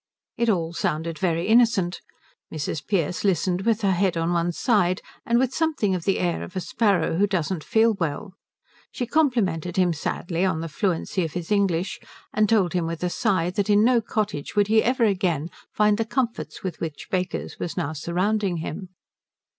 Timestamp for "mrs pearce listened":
2.51-3.61